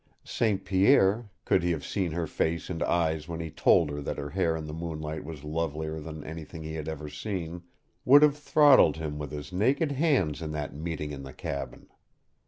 St. 0.25 0.65
Pierre, 0.65 1.29
could 1.45 1.61
he 1.61 1.69
have 1.69 1.85
seen 1.85 2.11
her 2.13 2.25
face 2.25 2.71
and 2.71 2.81
eyes 2.81 3.27
when 3.27 3.39
he 3.39 3.51
told 3.51 3.91
her 3.91 4.01
that 4.01 4.17
her 4.17 4.31
hair 4.31 4.55
in 4.55 4.65
the 4.65 4.73
moonlight 4.73 5.23
was 5.23 5.43
lovelier 5.43 5.99
than 5.99 6.23
anything 6.23 6.63
he 6.63 6.73
had 6.73 6.89
ever 6.89 7.07
seen, 7.07 7.61
would 8.03 8.23
have 8.23 8.35
throttled 8.35 8.97
him 8.97 9.19
with 9.19 9.29
his 9.29 9.53
naked 9.53 9.91
hands 9.91 10.41
in 10.41 10.53
that 10.53 10.73
meeting 10.73 11.11
in 11.11 11.21
the 11.21 11.33
cabin. 11.33 11.85